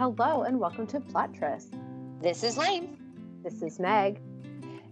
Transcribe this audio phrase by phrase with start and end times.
[0.00, 1.66] Hello and welcome to Plottress.
[2.22, 2.96] This is Lane.
[3.44, 4.18] This is Meg.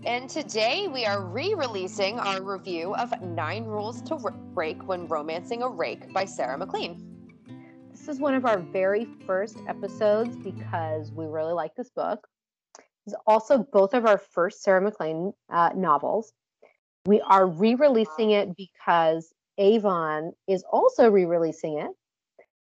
[0.04, 4.16] And today we are re releasing our review of Nine Rules to
[4.52, 7.02] Break When Romancing a Rake by Sarah MacLean.
[7.90, 12.28] This is one of our very first episodes because we really like this book.
[13.06, 16.34] It's also both of our first Sarah MacLean uh, novels.
[17.06, 21.92] We are re releasing it because Avon is also re releasing it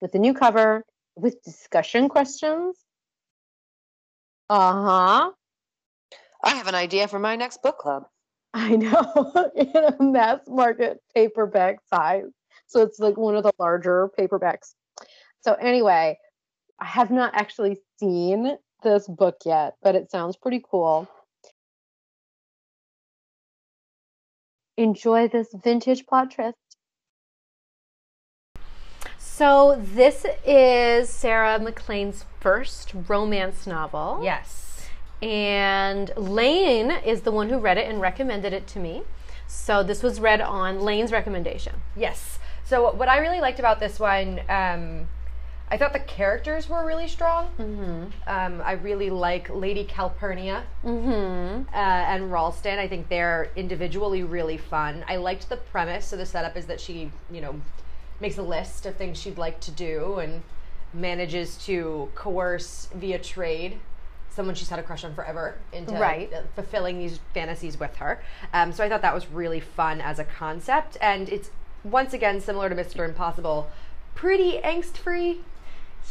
[0.00, 0.84] with a new cover
[1.18, 2.76] with discussion questions.
[4.48, 5.30] Uh huh.
[6.42, 8.04] I have an idea for my next book club.
[8.54, 12.30] I know, in a mass market paperback size.
[12.66, 14.74] So it's like one of the larger paperbacks.
[15.40, 16.18] So, anyway,
[16.80, 21.08] I have not actually seen this book yet, but it sounds pretty cool.
[24.76, 26.54] Enjoy this vintage Plottress.
[29.38, 34.18] So this is Sarah MacLean's first romance novel.
[34.20, 34.88] Yes.
[35.22, 39.04] And Lane is the one who read it and recommended it to me.
[39.46, 41.76] So this was read on Lane's recommendation.
[41.94, 42.40] Yes.
[42.64, 45.06] So what I really liked about this one, um,
[45.70, 47.46] I thought the characters were really strong.
[47.60, 48.06] Mm-hmm.
[48.26, 51.72] Um, I really like Lady Calpurnia Mm-hmm.
[51.72, 52.80] uh, and Ralston.
[52.80, 55.04] I think they're individually really fun.
[55.06, 56.06] I liked the premise.
[56.06, 57.60] So the setup is that she, you know,
[58.20, 60.42] makes a list of things she'd like to do and
[60.94, 63.78] manages to coerce via trade
[64.30, 66.32] someone she's had a crush on forever into Right.
[66.54, 68.22] fulfilling these fantasies with her.
[68.54, 71.50] Um, so I thought that was really fun as a concept, and it's
[71.82, 73.04] once again similar to Mr.
[73.04, 73.68] Impossible,
[74.14, 75.40] pretty angst free.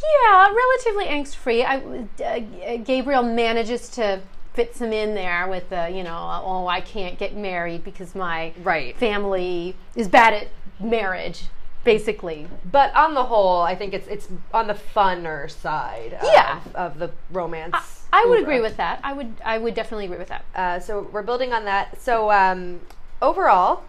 [0.02, 1.64] Yeah, relatively angst free.
[1.64, 1.78] I
[2.22, 4.20] uh, Gabriel manages to
[4.52, 8.52] fit some in there with the, you know, oh, I can't get married because my
[8.62, 8.94] Right.
[8.98, 11.44] family is bad at marriage,
[11.84, 12.46] basically.
[12.70, 16.60] But on the whole, I think it's it's on the funner side of, Yeah.
[16.74, 18.06] of the romance.
[18.12, 19.00] I would agree with that.
[19.04, 20.44] I would I would definitely agree with that.
[20.54, 22.00] Uh, so we're building on that.
[22.00, 22.80] So um,
[23.20, 23.82] overall,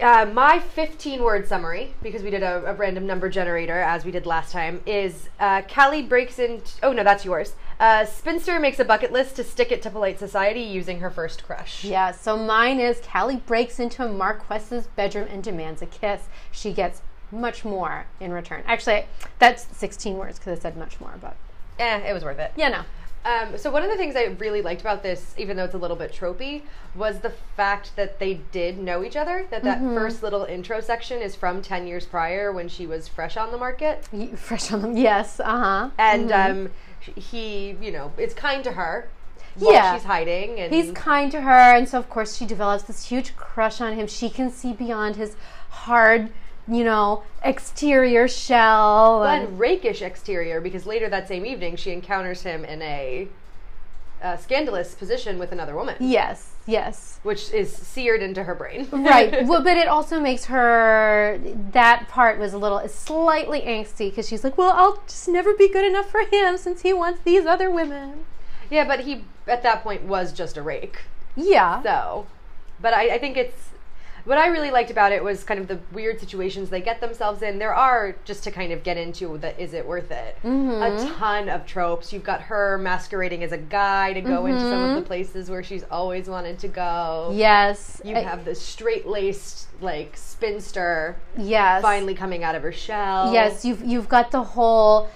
[0.00, 4.10] uh, my 15 word summary, because we did a, a random number generator as we
[4.10, 6.62] did last time, is uh, Callie breaks in.
[6.82, 7.52] oh, no, that's yours.
[7.80, 11.44] Uh, Spinster makes a bucket list to stick it to polite society using her first
[11.44, 11.84] crush.
[11.84, 16.22] Yeah, so mine is Callie breaks into Marquess's bedroom and demands a kiss.
[16.52, 17.02] She gets
[17.32, 18.62] much more in return.
[18.66, 19.06] Actually,
[19.38, 21.36] that's 16 words because I said much more, but
[21.78, 22.52] Eh, it was worth it.
[22.56, 22.82] yeah, no.
[23.26, 25.78] Um, so one of the things I really liked about this, even though it's a
[25.78, 26.60] little bit tropey,
[26.94, 29.46] was the fact that they did know each other.
[29.50, 33.38] That that first little intro section is from ten years prior when she was fresh
[33.38, 34.04] on the market,
[34.36, 34.96] Fresh on them.
[34.98, 35.90] Yes, uh huh.
[35.96, 36.70] and um,
[37.16, 39.08] he, you know, is kind to her
[39.56, 39.94] while Yeah.
[39.94, 43.36] she's hiding, and He's kind to her, and so of course she develops this huge
[43.36, 44.06] crush on him.
[44.06, 45.36] She can see beyond his
[45.70, 46.30] hard,
[46.66, 49.22] you know, exterior shell.
[49.22, 53.28] and- and rakish exterior because later that same evening she encounters him in a,
[54.24, 57.20] uh scandalous position with another woman, yes, yes.
[57.22, 58.88] which is seared into her brain.
[58.90, 61.38] right well, but it also makes her
[61.72, 65.68] that part was a little slightly angsty because she's like well i'll just never be
[65.68, 68.24] good enough for him since he wants these other women
[68.70, 71.02] yeah, but he at that point was just a rake.
[71.36, 72.26] yeah So,
[72.80, 73.68] but I, I think it's
[74.24, 77.42] what I really liked about it was kind of the weird situations they get themselves
[77.42, 77.58] in.
[77.58, 80.36] There are just to kind of get into the is it worth it?
[80.42, 81.14] A mm-hmm.
[81.18, 82.12] ton of tropes.
[82.12, 85.06] You've got her masquerading as a guy to go into some of the mm-hmm.
[85.06, 87.32] places where she's always wanted to go.
[87.34, 92.72] yes You I- have the straight laced like spinster yes finally coming out of her
[92.72, 93.32] shell.
[93.32, 95.10] yes you've you've got the whole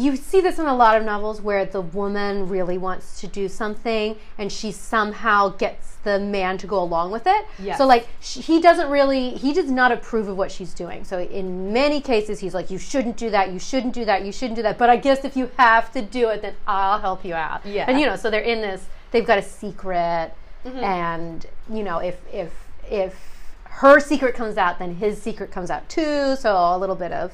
[0.00, 3.48] you see this in a lot of novels where the woman really wants to do
[3.48, 7.46] something and she somehow gets the man to go along with it.
[7.58, 7.78] Yes.
[7.78, 11.04] So like sh- he doesn't really he does not approve of what she's doing.
[11.04, 14.32] So in many cases he's like you shouldn't do that, you shouldn't do that, you
[14.32, 14.78] shouldn't do that.
[14.78, 17.64] But I guess if you have to do it then I'll help you out.
[17.66, 17.86] Yeah.
[17.88, 20.32] And you know, so they're in this they've got a secret
[20.64, 20.78] Mm-hmm.
[20.84, 22.52] and you know if if
[22.90, 23.14] if
[23.62, 26.34] her secret comes out then his secret comes out too.
[26.36, 27.32] So a little bit of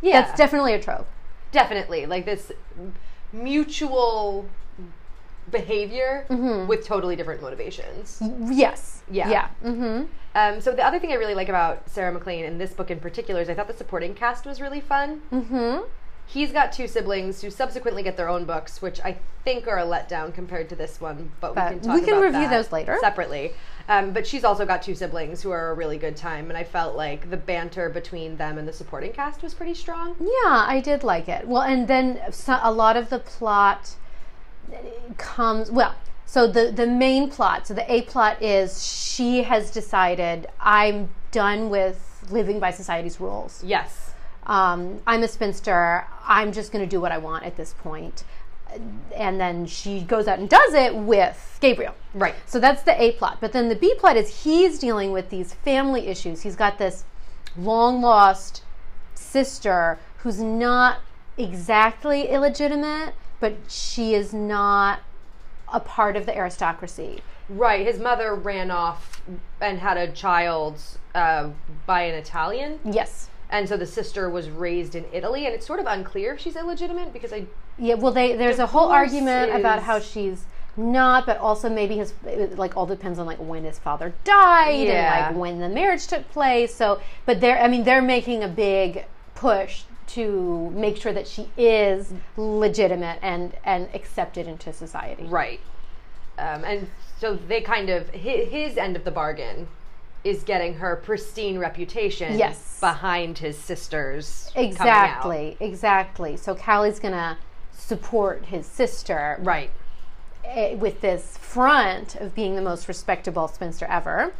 [0.00, 1.06] yeah, that's definitely a trope.
[1.52, 2.50] Definitely like this
[3.32, 4.46] mutual
[5.50, 6.24] behavior
[6.68, 8.20] with totally different motivations.
[8.50, 9.02] Yes.
[9.10, 9.30] Yeah.
[9.30, 9.48] Yeah.
[9.64, 10.04] Mm-hmm.
[10.34, 13.00] Um, so the other thing I really like about Sarah MacLean in this book in
[13.00, 15.22] particular is I thought the supporting cast was really fun.
[15.30, 15.86] Mm-hmm.
[16.26, 19.84] He's got two siblings who subsequently get their own books, which I think are a
[19.84, 21.32] letdown compared to this one.
[21.40, 22.96] But, But we can talk we can about review that those later.
[23.00, 23.52] separately.
[23.88, 26.64] Um, but she's also got two siblings who are a really good time, and I
[26.64, 30.16] felt like the banter between them and the supporting cast was pretty strong.
[30.20, 31.46] Yeah, I did like it.
[31.48, 33.96] Well, and then so, a lot of the plot
[35.18, 35.94] comes well.
[36.26, 41.68] So the the main plot, so the A plot is she has decided I'm done
[41.68, 43.62] with living by society's rules.
[43.64, 44.14] Yes.
[44.46, 46.06] um, I'm a spinster.
[46.24, 48.24] I'm just going to do what I want at this point.
[49.14, 51.94] And then she goes out and does it with Gabriel.
[52.14, 52.34] Right.
[52.46, 53.38] So that's the A plot.
[53.40, 56.42] But then the B plot is he's dealing with these family issues.
[56.42, 57.04] He's got this
[57.56, 58.62] long lost
[59.14, 60.98] sister who's not
[61.36, 65.00] exactly illegitimate, but she is not
[65.72, 67.22] a part of the aristocracy.
[67.48, 67.86] Right.
[67.86, 69.22] His mother ran off
[69.60, 70.80] and had a child
[71.14, 71.50] uh,
[71.86, 72.78] by an Italian.
[72.84, 73.28] Yes.
[73.52, 76.56] And so the sister was raised in Italy, and it's sort of unclear if she's
[76.56, 77.44] illegitimate because I
[77.78, 82.14] Yeah, well, they there's a whole argument about how she's not, but also maybe his
[82.56, 85.26] like all depends on like when his father died Yeah.
[85.26, 86.74] and like when the marriage took place.
[86.74, 89.04] So, but they're I mean they're making a big
[89.34, 95.24] push to make sure that she is legitimate and and accepted into society.
[95.24, 95.60] Right.
[96.38, 96.88] Um, and
[97.18, 99.68] so they kind of his, his end of the bargain
[100.24, 102.78] is getting her pristine reputation Yes.
[102.80, 104.50] behind his sisters.
[104.54, 104.72] coming out.
[104.72, 106.36] Exactly, exactly.
[106.36, 107.38] So Callie's gonna
[107.72, 109.70] support his sister Right.
[110.44, 114.32] eh, with this front of being the most respectable spinster ever.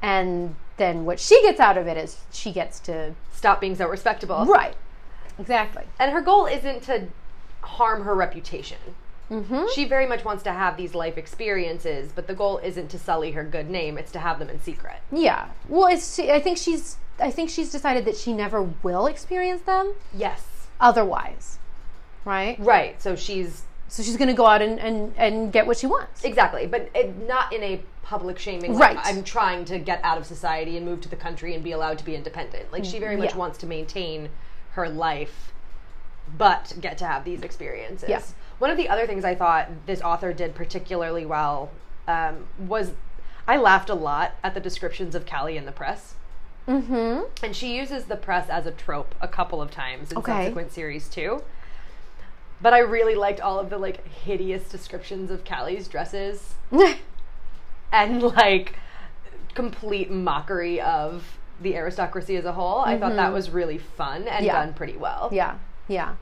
[0.00, 3.88] And then what she gets out of it is she gets to Stop being so
[3.88, 4.44] respectable.
[4.46, 4.74] right,
[5.38, 5.84] exactly.
[5.98, 7.08] And her goal isn't to
[7.62, 8.78] harm her reputation.
[9.30, 9.64] Mm-hmm.
[9.74, 13.32] She very much wants to have these life experiences, but the goal isn't to sully
[13.32, 13.98] her good name.
[13.98, 14.96] It's to have them in secret.
[15.12, 15.48] Yeah.
[15.68, 16.18] Well, it's.
[16.18, 16.96] I think she's.
[17.20, 20.68] I think she's decided that she never will experience them Yes.
[20.80, 21.58] otherwise,
[22.24, 22.56] right?
[22.60, 23.02] Right.
[23.02, 26.22] So she's So she's going to go out and, and and get what she wants.
[26.24, 28.76] exactly, but it, not in a public shaming.
[28.76, 28.96] Right.
[29.02, 31.98] I'm trying to get out of society and move to the country and be allowed
[31.98, 32.72] to be independent.
[32.72, 33.36] Like she very much Yeah.
[33.38, 34.28] wants to maintain
[34.72, 35.52] her life,
[36.38, 38.08] but get to have these experiences.
[38.08, 38.22] Yeah.
[38.58, 41.70] One of the other things I thought this author did particularly well
[42.06, 42.92] um, was
[43.46, 46.14] I laughed a lot at the descriptions of Callie in the press.
[46.66, 47.20] Mm-hmm.
[47.44, 50.32] And she uses the press as a trope a couple of times in Okay.
[50.44, 51.42] subsequent series too.
[52.60, 56.54] But I really liked all of the like hideous descriptions of Callie's dresses
[57.92, 58.74] and like
[59.54, 62.80] complete mockery of the aristocracy as a whole.
[62.80, 64.44] I thought that was really fun and Mm-hmm.
[64.44, 64.52] Yeah.
[64.64, 65.30] done pretty well.
[65.32, 65.56] Yeah,
[65.88, 66.16] yeah.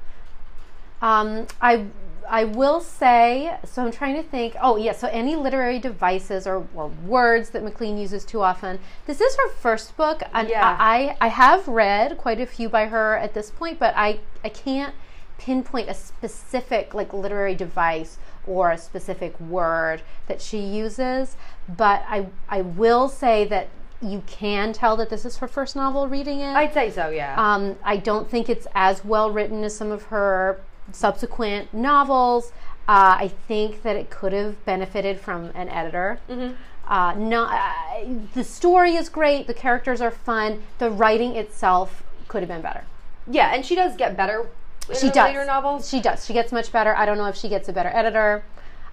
[1.02, 1.86] Um, I
[2.28, 3.56] I will say.
[3.64, 4.55] So I'm trying to think.
[4.61, 4.93] Oh, yeah.
[4.93, 8.78] So any literary devices or, or words that MacLean uses too often.
[9.06, 10.76] This is her first book, and Yeah.
[10.78, 14.49] I I have read quite a few by her at this point, but I I
[14.49, 14.94] can't
[15.38, 21.37] pinpoint a specific like literary device or a specific word that she uses.
[21.69, 23.69] But I I will say that
[24.02, 26.55] you can tell that this is her first novel reading it.
[26.55, 27.34] I'd say so, yeah.
[27.38, 30.61] Um, I don't think it's as well written as some of her
[30.92, 32.52] subsequent novels.
[32.88, 36.20] Uh, I think that it could have benefited from an editor.
[36.30, 36.54] Mm-hmm.
[36.86, 38.04] Uh, not, uh,
[38.34, 39.46] the story is great.
[39.48, 40.62] The characters are fun.
[40.78, 42.84] The writing itself could have been better.
[43.28, 44.46] yeah, and she does get better
[44.88, 45.28] in She does.
[45.28, 45.88] later novels.
[45.88, 46.24] She does.
[46.24, 46.94] She gets much better.
[46.96, 48.44] I don't know if she gets a better editor.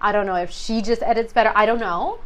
[0.01, 1.51] I don't know if she just edits better.
[1.55, 2.17] I don't know.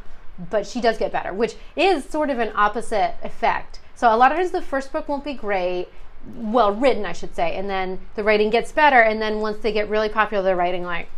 [0.49, 3.79] But she does get better, which is sort of an opposite effect.
[3.95, 5.87] So a lot of times the first book won't be great,
[6.35, 9.71] well written, I should say, and then the writing gets better, and then once they
[9.71, 11.09] get really popular, the writing like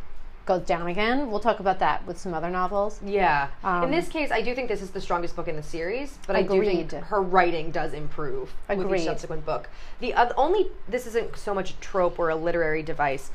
[0.45, 1.29] goes down again.
[1.29, 3.00] We'll talk about that with some other novels.
[3.06, 3.50] Yeah.
[3.63, 6.17] Um, in this case, I do think this is the strongest book in the series,
[6.25, 9.69] but I do think her writing does improve with each subsequent book.
[10.00, 13.29] The oth- only this isn't so much a trope or a literary device.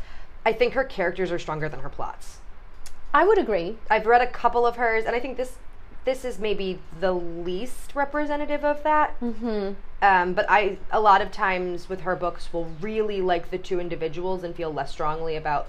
[0.44, 2.38] I think her characters are stronger than her plots.
[3.14, 3.78] I would agree.
[3.88, 5.57] I've read a couple of hers, and I think this
[6.04, 9.18] this is maybe the least representative of that.
[9.20, 9.73] Mm-hmm.
[10.02, 13.80] Um, but I a lot of times with her books will really like the two
[13.80, 15.68] individuals and feel less strongly about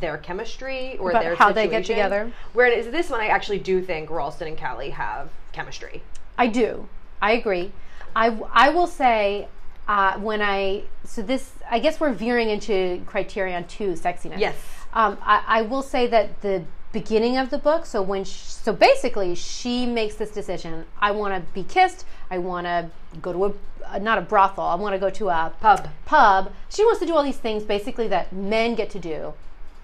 [0.00, 1.96] their chemistry or About their how they get situation.
[2.10, 2.32] together.
[2.52, 6.02] Whereas this one, I actually do think Ralston and Callie have chemistry.
[6.36, 6.88] I do.
[7.22, 7.72] I agree.
[8.14, 9.46] I, I will say
[9.86, 14.38] uh, when I so this I guess we're veering into criterion two sexiness.
[14.40, 14.56] Yes.
[14.92, 16.64] Um, I, I will say that the
[17.00, 17.84] beginning of the book.
[17.86, 18.36] So when sh
[18.66, 20.86] so basically she makes this decision.
[21.08, 22.04] I want to be kissed.
[22.30, 23.52] I want to go to a
[23.86, 24.64] uh, not a brothel.
[24.64, 25.88] I want to go to a Pub.
[26.06, 26.52] pub.
[26.68, 29.34] She wants to do all these things basically that men get to do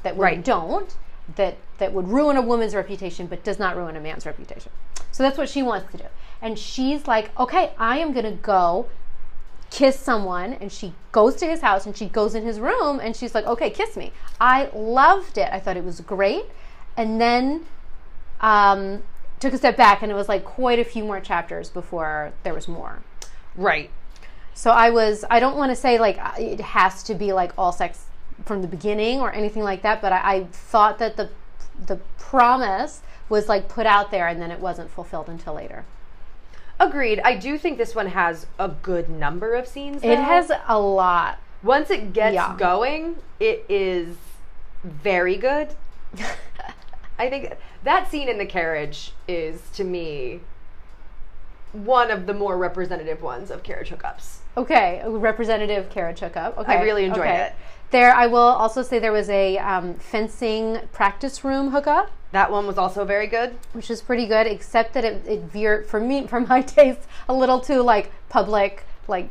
[0.02, 0.44] that women Right.
[0.44, 0.90] don't.
[1.36, 4.72] That that would ruin a woman's reputation, but does not ruin a man's reputation.
[5.12, 6.08] So that's what she wants to do.
[6.40, 8.88] And she's like, okay, I am going to go
[9.70, 13.16] kiss someone and she goes to his house and she goes in his room and
[13.16, 16.44] she's like okay kiss me i loved it i thought it was great
[16.96, 17.64] and then
[18.40, 19.02] um,
[19.40, 22.54] took a step back and it was like quite a few more chapters before there
[22.54, 23.02] was more
[23.56, 23.90] Right.
[24.54, 27.72] so i was i don't want to say like it has to be like all
[27.72, 28.04] sex
[28.46, 31.30] from the beginning or anything like that but i, I thought that the
[31.86, 35.84] the promise was like put out there and then it wasn't fulfilled until later
[36.80, 37.20] Agreed.
[37.20, 40.02] I do think this one has a good number of scenes.
[40.02, 41.38] It has a lot.
[41.62, 42.56] Once it gets Yeah.
[42.56, 44.16] going, it is
[44.82, 45.68] very good.
[47.22, 50.40] I think that scene in the carriage is, to me,
[51.72, 54.38] one of the more representative ones of carriage hookups.
[54.56, 56.58] Okay, Representative Carrot Hookup.
[56.58, 57.42] Okay, I really enjoyed okay.
[57.42, 57.54] it.
[57.92, 62.66] There, I will also say there was a um, fencing practice room hookup, That one
[62.66, 63.56] was also very good.
[63.72, 67.34] which is pretty good, except that it, it veered for me, for my taste, a
[67.34, 69.30] little too like public, like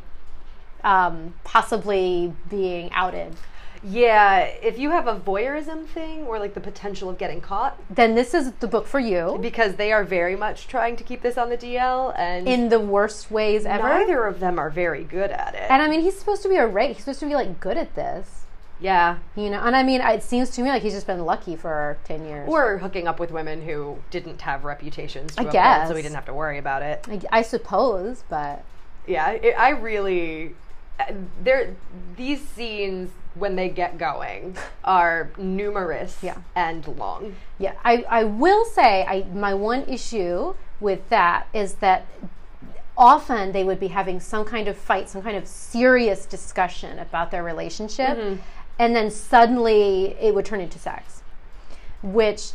[0.82, 3.36] um, possibly being outed.
[3.84, 8.14] Yeah, if you have a voyeurism thing or like the potential of getting caught, Then
[8.14, 11.36] this is the book for you because they are very much trying to keep this
[11.36, 13.82] on the DL, and in the worst ways ever.
[13.88, 15.66] neither of them are very good at it.
[15.68, 16.90] And I mean, he's supposed to be a rake.
[16.96, 18.42] He's supposed to be like good at this,
[18.80, 19.60] yeah, you know.
[19.60, 22.48] And I mean, it seems to me like he's just been lucky for ten years.
[22.48, 25.88] or hooking up with women who didn't have reputations to I guess.
[25.88, 27.04] so we didn't have to worry about it.
[27.08, 28.64] I, I suppose, but
[29.06, 30.54] Yeah, it, I really
[31.42, 31.74] there
[32.16, 36.36] these scenes when they get going are numerous Yeah.
[36.54, 37.34] and long.
[37.58, 42.06] yeah, I, I will say I my one issue with that is that
[42.96, 47.30] often they would be having some kind of fight, some kind of serious discussion about
[47.30, 48.18] their relationship,
[48.78, 51.22] and then suddenly it would turn into sex.
[52.02, 52.50] Which,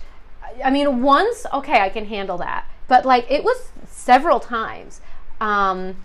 [0.63, 5.01] I mean, once okay, I can handle that, but like it was several times.
[5.41, 5.95] Um,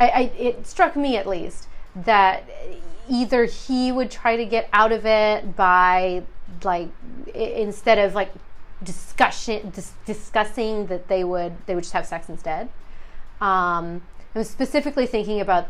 [0.00, 2.44] I, I, it struck me at least that
[3.08, 6.22] either he would try to get out of it by
[6.62, 6.88] like
[7.34, 8.32] instead of like
[8.82, 12.68] discussion dis- discussing that they would they would just have sex instead.
[13.40, 14.02] Um
[14.34, 15.68] i'm specifically thinking about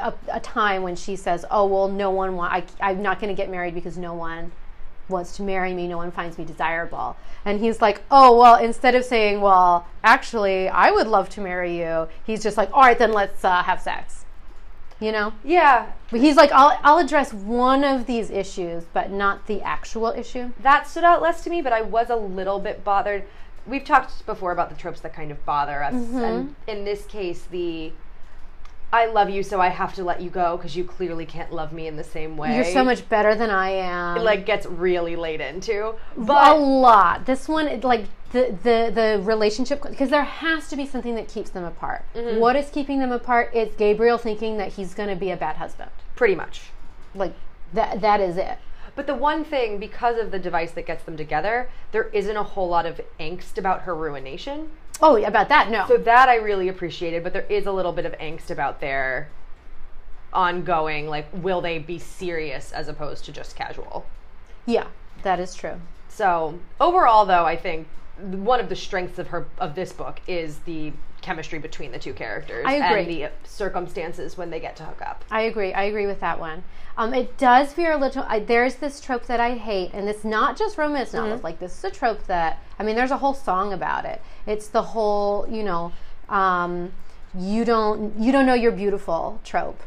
[0.00, 3.40] a, a time when she says oh well no one I, i'm not going to
[3.40, 4.52] get married because no one
[5.10, 7.16] wants to marry me no one finds me desirable.
[7.44, 11.78] And he's like oh well instead of saying well actually i would love to marry
[11.78, 14.24] you he's just like all right then let's uh, have sex.
[15.00, 15.32] You know?
[15.42, 20.08] Yeah, but he's like I'll, I'll address one of these issues but not the actual
[20.08, 20.52] issue.
[20.60, 23.24] That stood out less to me, but I was a little bit bothered.
[23.66, 26.24] We've talked before about the tropes that kind of bother us, Mm-hmm.
[26.24, 27.92] and in this case, the
[28.92, 31.72] I love you, so I have to let you go because you clearly can't love
[31.72, 32.54] me in the same way.
[32.56, 37.26] you're so much better than i am It, like gets really laid into, a lot
[37.26, 41.50] this one like the the the relationship because there has to be something that keeps
[41.50, 42.38] them apart Mm-hmm.
[42.40, 45.56] What is keeping them apart it's gabriel thinking that he's going to be a bad
[45.56, 46.70] husband pretty much.
[47.14, 47.34] like
[47.72, 48.58] that that is it
[48.96, 52.42] But the one thing, because of the device that gets them together, there isn't a
[52.42, 54.70] whole lot of angst about her ruination.
[55.02, 57.92] Oh yeah, about that no So that I really appreciated, but there is a little
[57.92, 59.28] bit of angst about their
[60.32, 64.06] ongoing, like, will they be serious as opposed to just casual?
[64.66, 64.86] yeah
[65.22, 67.88] that is true So overall, though, I think
[68.18, 72.12] one of the strengths of her of this book is the chemistry between the two
[72.12, 73.22] characters I agree.
[73.22, 75.24] and the circumstances when they get to hook up.
[75.30, 75.72] I agree.
[75.72, 76.62] I agree with that one.
[76.96, 78.24] Um, it does veer a little.
[78.28, 81.36] I, there's this trope that I hate, and it's not just romance novels.
[81.36, 81.44] Mm-hmm.
[81.44, 84.22] Like this is a trope that I mean, there's a whole song about it.
[84.46, 85.92] It's the whole, you know,
[86.30, 86.92] um,
[87.38, 89.80] you don't you don't know you're beautiful trope.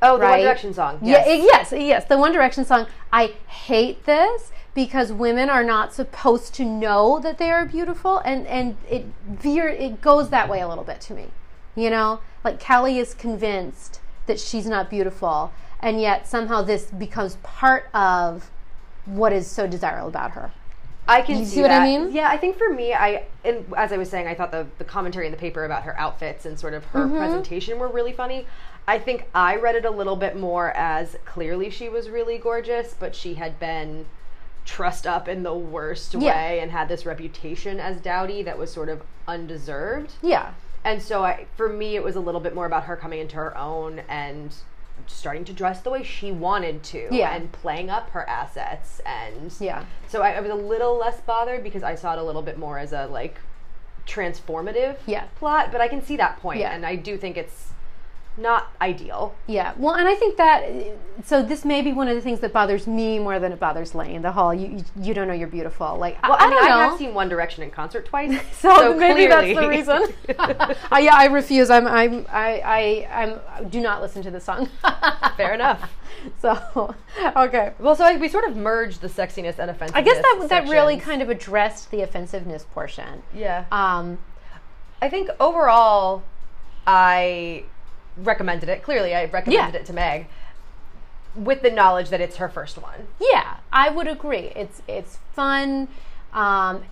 [0.00, 0.98] Oh, the One Direction song.
[1.02, 1.26] Yes.
[1.26, 2.04] it- yes, yes.
[2.04, 2.86] The One Direction song.
[3.12, 8.46] I hate this because women are not supposed to know that they are beautiful, and
[8.46, 11.26] and it veer it goes that way a little bit to me.
[11.74, 17.36] You know, like Callie is convinced that she's not beautiful, and yet somehow this becomes
[17.42, 18.50] part of
[19.06, 20.52] what is so desirable about her.
[21.08, 22.12] I can You see, see what I mean?
[22.12, 24.84] Yeah, I think for me, I and as I was saying, I thought the the
[24.84, 27.16] commentary in the paper about her outfits and sort of her Mm-hmm.
[27.16, 28.46] presentation were really funny.
[28.88, 32.94] I think I read it a little bit more as clearly she was really gorgeous,
[32.98, 34.06] but she had been
[34.64, 36.34] trussed up in the worst Yeah.
[36.34, 40.12] way and had this reputation as dowdy that was sort of undeserved.
[40.22, 40.52] Yeah,
[40.84, 43.36] And so I, for me, it was a little bit more about her coming into
[43.36, 44.54] her own and
[45.06, 47.34] starting to dress the way she wanted to Yeah.
[47.34, 51.62] and playing up her assets and yeah, so I, I was a little less bothered
[51.62, 53.36] because I saw it a little bit more as a like
[54.06, 55.24] transformative Yeah.
[55.38, 56.72] plot, but I can see that point, Yeah.
[56.74, 57.70] and I do think it's
[58.38, 59.34] not ideal.
[59.46, 59.74] yeah.
[59.76, 60.62] Well, and I think that
[61.24, 63.94] so this may be one of the things that bothers me more than it bothers
[63.94, 64.22] Lane.
[64.22, 65.96] The whole you you, don't know you're beautiful.
[65.98, 66.90] Like Well, I, I, mean, I know.
[66.90, 70.14] have seen One Direction in concert twice, So, maybe clearly- that's the reason.
[70.92, 71.68] uh, yeah, I refuse.
[71.70, 73.40] I'm, I'm, I, I, I'm.
[73.56, 74.68] I do not listen to the song.
[75.36, 75.92] Fair enough.
[76.40, 76.94] So,
[77.36, 77.72] okay.
[77.78, 79.94] Well, so I, we sort of merged the sexiness and offensiveness.
[79.94, 83.22] I guess that that really kind of addressed the offensiveness portion.
[83.34, 83.64] yeah.
[83.70, 84.18] Um,
[85.00, 86.22] I think overall,
[86.86, 87.64] I
[88.22, 88.82] recommended it.
[88.82, 89.80] Clearly, I recommended Yeah.
[89.80, 90.26] it to Meg
[91.34, 93.06] with the knowledge that it's her first one.
[93.20, 94.52] yeah, I would agree.
[94.56, 95.88] It's it's fun.
[96.32, 96.84] Um,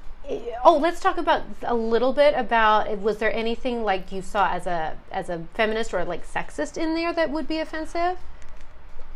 [0.64, 4.66] oh, let's talk about a little bit about was there anything like you saw as
[4.66, 8.18] a as a feminist or like sexist in there that would be offensive?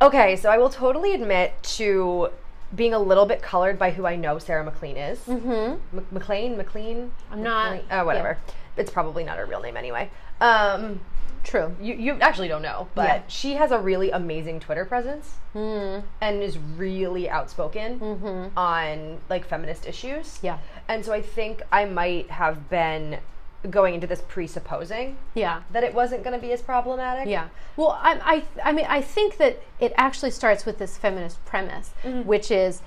[0.02, 2.30] Okay, so I will totally admit to
[2.74, 5.18] being a little bit colored by who I know Sarah MacLean is.
[5.20, 5.98] Mm-hmm.
[5.98, 7.12] M- McLean, McLean.
[7.30, 7.88] I'm not- McLean?
[7.90, 8.38] Oh, whatever.
[8.76, 10.08] It's probably not her real name anyway.
[10.40, 11.00] Um,
[11.42, 11.74] True.
[11.80, 13.22] you you actually don't know, but Yeah.
[13.28, 15.98] she has a really amazing Twitter presence hmm.
[16.20, 18.58] and is really outspoken mm-hmm.
[18.58, 20.38] on like feminist issues.
[20.42, 20.58] Yeah.
[20.88, 23.18] and so I think I might have been
[23.68, 25.62] going into this presupposing Yeah.
[25.70, 27.28] that it wasn't going to be as problematic.
[27.28, 27.48] Yeah.
[27.76, 31.90] Well, I, I, I mean, I think that it actually starts with this feminist premise,
[32.02, 32.26] mm-hmm.
[32.26, 32.80] which is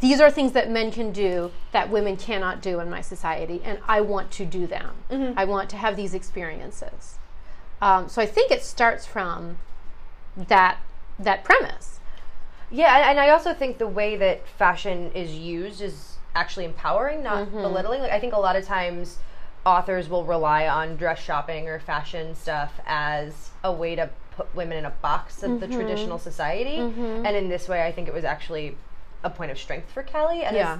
[0.00, 3.78] these are things that men can do that women cannot do in my society, and
[3.88, 4.90] I want to do them.
[5.10, 5.38] Mm-hmm.
[5.38, 7.18] I want to have these experiences.
[7.82, 9.58] Um, so I think it starts from
[10.36, 10.78] that
[11.18, 12.00] that premise.
[12.70, 17.48] Yeah, and- I also think the way that fashion is used is actually empowering, not
[17.48, 17.60] mm-hmm.
[17.60, 18.00] belittling.
[18.00, 19.18] Like I think a lot of times
[19.66, 24.78] authors will rely on dress shopping or fashion stuff as a way to put women
[24.78, 25.76] in a box of the mm-hmm.
[25.76, 26.78] traditional society.
[26.78, 27.26] Mm-hmm.
[27.26, 28.76] And in this way, I think it was actually
[29.22, 30.42] a point of strength for Callie.
[30.42, 30.74] And Yeah.
[30.74, 30.78] as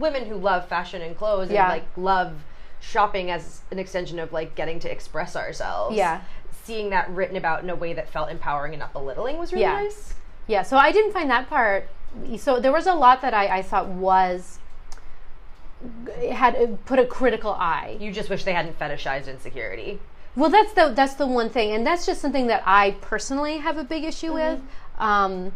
[0.00, 1.64] women who love fashion and clothes Yeah.
[1.64, 2.32] and like love
[2.80, 5.96] shopping as an extension of like getting to express ourselves.
[5.96, 6.20] Yeah.
[6.68, 9.62] Seeing that written about in a way that felt empowering and not belittling was really
[9.62, 9.82] Yeah.
[9.84, 10.12] nice.
[10.46, 11.88] Yeah, so I didn't find that part.
[12.36, 14.58] So there was a lot that I, I thought was
[16.32, 17.96] had put a critical eye.
[18.00, 19.98] You just wish they hadn't fetishized insecurity.
[20.36, 23.78] Well, that's the that's the one thing, and that's just something that I personally have
[23.78, 24.60] a big issue with.
[24.98, 25.52] Um,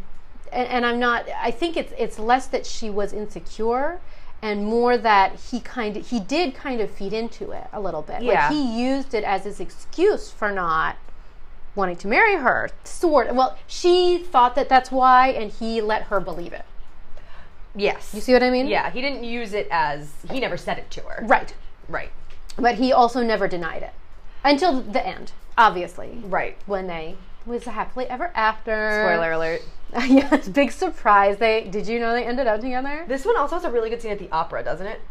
[0.51, 1.27] and, and I'm not.
[1.41, 3.99] I think it's it's less that she was insecure,
[4.41, 8.01] and more that he kind of he did kind of feed into it a little
[8.01, 8.21] bit.
[8.23, 8.47] Yeah.
[8.47, 10.97] Like he used it as his excuse for not
[11.75, 12.69] wanting to marry her.
[12.83, 13.33] Sort.
[13.33, 16.65] Well, she thought that that's why, and he let her believe it.
[17.75, 18.11] Yes.
[18.13, 18.67] You see what I mean?
[18.67, 21.25] Yeah, he didn't use it as he never said it to her.
[21.25, 21.53] Right.
[21.89, 22.11] Right.
[22.57, 23.93] But he also never denied it
[24.43, 25.31] until the end.
[25.57, 26.21] Obviously.
[26.23, 26.57] Right.
[26.65, 27.15] when they
[27.45, 29.03] was happily ever after.
[29.05, 29.61] Spoiler alert.
[30.07, 31.37] yes, big surprise.
[31.37, 33.05] They did you know they ended up together?
[33.07, 35.01] This one also has a really good scene at the opera, doesn't it?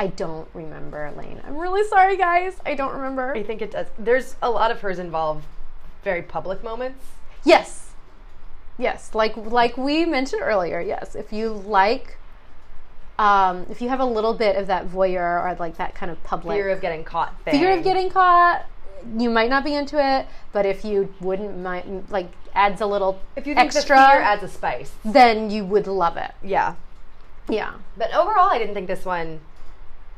[0.00, 1.42] I don't remember, Lane.
[1.46, 2.56] I'm really sorry, guys.
[2.64, 3.36] I don't remember.
[3.36, 3.86] I think it does.
[3.98, 5.44] There's a lot of hers involve
[6.02, 7.04] very public moments.
[7.44, 7.90] Yes,
[8.78, 9.10] yes.
[9.14, 10.80] Like like we mentioned earlier.
[10.80, 12.16] Yes, if you like,
[13.18, 16.24] um, if you have a little bit of that voyeur or like that kind of
[16.24, 17.60] public Fear of getting caught thing.
[17.60, 18.64] fear of getting caught,
[19.18, 20.26] you might not be into it.
[20.52, 24.22] But if you wouldn't mind, like adds a little if you think extra, the fear
[24.22, 24.92] adds a spice.
[25.04, 26.32] then you would love it.
[26.42, 26.76] Yeah.
[27.50, 27.74] Yeah.
[27.98, 29.40] But overall, I didn't think this one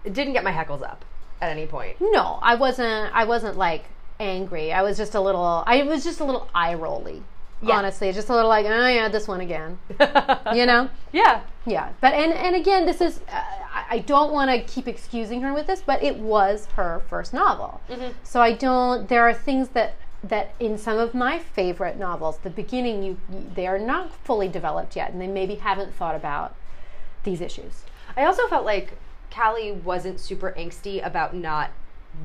[0.05, 1.05] didn't get my heckles up
[1.41, 1.97] at any point.
[2.01, 3.15] No, I wasn't.
[3.15, 3.85] I wasn't like
[4.21, 4.73] angry.
[4.73, 5.65] I was just a little.
[5.67, 7.23] I was just a little eye rolly.
[7.65, 7.77] Yeah.
[7.77, 9.79] Honestly, just a little like, oh yeah, this one again.
[10.55, 10.91] You know?
[11.13, 11.43] Yeah.
[11.65, 11.93] Yeah.
[12.01, 13.21] But and and again, this is.
[13.29, 13.43] Uh,
[13.89, 17.81] I- don't want to keep excusing her with this, but it was her first novel.
[18.23, 19.09] So I don't.
[19.09, 23.17] There are things that that in some of my favorite novels, the beginning, you
[23.55, 26.55] they are not fully developed yet, and they maybe haven't thought about
[27.25, 27.85] these issues.
[28.17, 28.93] I also felt like
[29.35, 31.71] Callie wasn't super angsty about not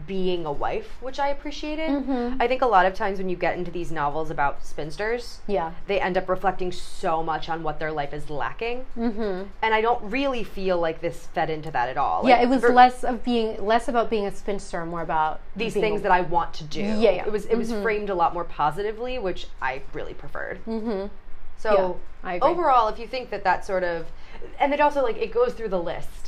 [0.05, 1.89] being a wife, which I appreciated.
[1.89, 2.41] Mm-hmm.
[2.41, 5.71] I think a lot of times when you get into these novels about spinsters, Yeah.
[5.87, 8.85] they end up reflecting so much on what their life is lacking.
[8.97, 9.43] Mm-hmm.
[9.61, 12.27] And I don't really feel like this fed into that at all.
[12.27, 15.73] Yeah, it was ver- less of being less about being a spinster, more about these
[15.73, 16.81] things a- that I want to do.
[16.81, 17.25] Yeah, yeah.
[17.25, 20.59] It was it was framed a lot more positively, which I really preferred.
[20.65, 21.07] Mm-hmm.
[21.57, 24.07] So Yeah, overall, if you think that that sort of,
[24.59, 26.26] and it also like it goes through the list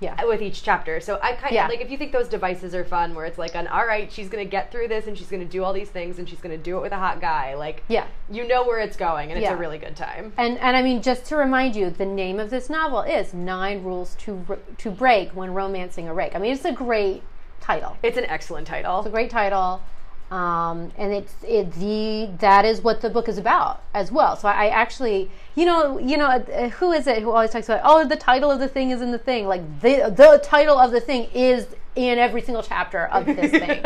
[0.00, 0.24] yeah.
[0.24, 0.98] with each chapter.
[1.00, 1.68] So I kind of Yeah.
[1.68, 4.28] like if you think those devices are fun, where it's like an all right, she's
[4.28, 6.76] gonna get through this and she's gonna do all these things and she's gonna do
[6.78, 7.54] it with a hot guy.
[7.54, 8.06] Like Yeah.
[8.30, 10.32] you know where it's going and it's a really good time.
[10.36, 13.84] And and I mean, just to remind you, the name of this novel is Nine
[13.84, 16.34] Rules to R- to Break When Romancing a Rake.
[16.34, 17.22] I mean, it's a great
[17.60, 17.96] title.
[18.02, 18.98] It's an excellent title.
[19.00, 19.82] It's a great title,
[20.30, 24.36] um, and it's it the that is what the book is about as well.
[24.36, 27.80] So I, actually, you know, you know, uh, who is it who always talks about?
[27.84, 29.48] Oh, the title of the thing is in the thing.
[29.48, 31.66] Like the the title of the thing is
[31.96, 33.84] in every single chapter of this thing.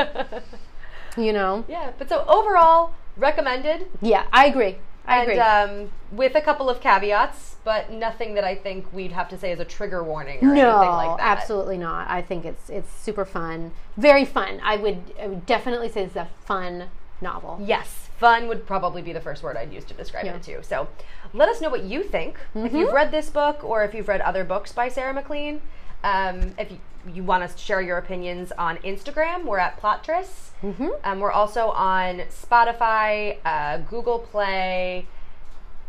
[1.16, 1.64] you know?
[1.68, 3.86] yeah, but so overall, recommended.
[4.02, 4.76] Yeah, I agree.
[5.06, 5.38] I and agree.
[5.40, 9.52] um, with a couple of caveats, but nothing that I think we'd have to say
[9.52, 11.38] is a trigger warning or no, anything like that.
[11.38, 12.08] absolutely not.
[12.08, 14.60] I think it's it's super fun, very fun.
[14.62, 16.88] I would, I would definitely say it's a fun
[17.20, 17.58] novel.
[17.62, 20.32] Yes, fun would probably be the first word I'd use to describe Yeah.
[20.32, 20.50] Mm-hmm.
[20.50, 20.62] it too.
[20.62, 20.88] So
[21.32, 22.38] let us know what you think.
[22.54, 25.60] If you've read this book or if you've read other books by Sarah MacLean.
[26.04, 26.78] Um, if you,
[27.12, 30.50] you want us to share your opinions on Instagram, we're at Plottress.
[30.62, 30.88] Mm-hmm.
[31.02, 35.06] Um, we're also on Spotify, uh, Google Play,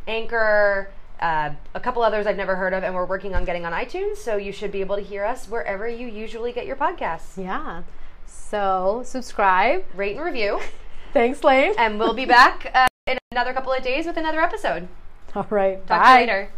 [0.08, 3.74] Anchor, uh, a couple others I've never heard of, and we're working on getting on
[3.74, 4.18] iTunes.
[4.18, 7.38] So you should be able to hear us wherever you usually get your podcasts.
[7.42, 7.84] Yeah.
[8.26, 9.86] So subscribe.
[9.96, 10.60] Rate and review,
[11.14, 11.74] Thanks, Lane.
[11.78, 14.88] and we'll be back uh, in another couple of days with another episode.
[15.36, 15.86] All right.
[15.88, 16.16] Talk bye.
[16.16, 16.52] to you later.